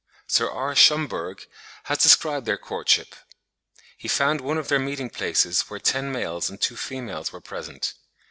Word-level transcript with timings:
Sir 0.25 0.49
R. 0.49 0.73
Schomburgk 0.73 1.45
has 1.83 1.99
described 1.99 2.47
their 2.47 2.57
courtship; 2.57 3.13
he 3.95 4.07
found 4.07 4.41
one 4.41 4.57
of 4.57 4.67
their 4.67 4.79
meeting 4.79 5.11
places 5.11 5.69
where 5.69 5.79
ten 5.79 6.11
males 6.11 6.49
and 6.49 6.59
two 6.59 6.75
females 6.75 7.31
were 7.31 7.39
present. 7.39 7.93